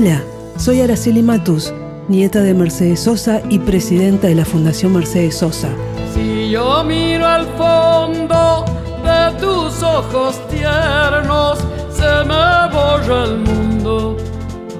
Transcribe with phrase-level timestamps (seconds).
[0.00, 0.22] Hola,
[0.58, 1.74] soy Araceli Matus,
[2.06, 5.70] nieta de Mercedes Sosa y presidenta de la Fundación Mercedes Sosa.
[6.14, 8.64] Si yo miro al fondo
[9.02, 11.58] de tus ojos tiernos,
[11.90, 14.16] se me borra el mundo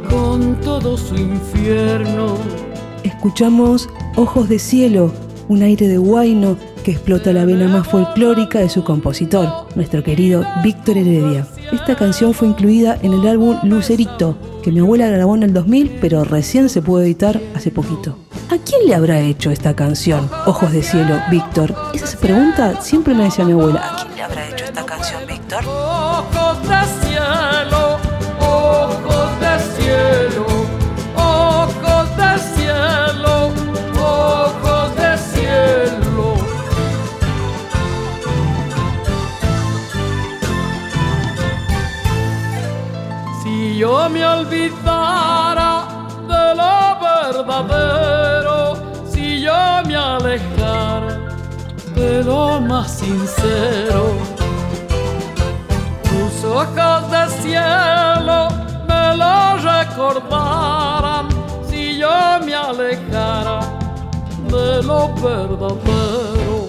[0.08, 2.36] con todo su infierno.
[3.02, 5.12] Escuchamos Ojos de Cielo,
[5.48, 6.56] un aire de guayno
[6.88, 11.46] que explota la vena más folclórica de su compositor, nuestro querido Víctor Heredia.
[11.70, 15.98] Esta canción fue incluida en el álbum Lucerito, que mi abuela grabó en el 2000,
[16.00, 18.16] pero recién se pudo editar hace poquito.
[18.48, 21.74] ¿A quién le habrá hecho esta canción, Ojos de Cielo, Víctor?
[21.92, 23.80] Esa pregunta siempre me decía mi abuela.
[23.80, 25.64] ¿A quién le habrá hecho esta canción, Víctor?
[25.66, 27.98] Ojos de cielo,
[43.78, 45.86] Si yo me olvidara
[46.26, 48.76] de lo verdadero,
[49.08, 49.54] si yo
[49.86, 51.16] me alejara
[51.94, 54.16] de lo más sincero,
[56.02, 58.48] tus ojos de cielo
[58.88, 61.28] me lo recordaran
[61.70, 62.10] si yo
[62.44, 63.60] me alejara
[64.50, 66.66] de lo verdadero.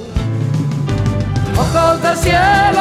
[1.57, 2.78] Ojos de cielo,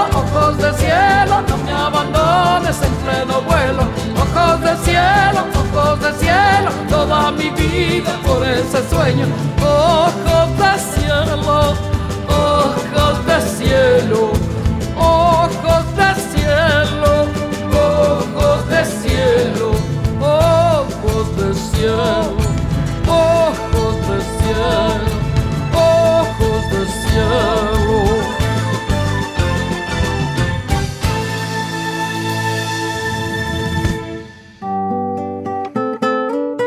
[9.09, 9.27] sueño.
[9.63, 9.88] Ojos